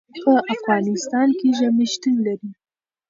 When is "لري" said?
2.25-2.49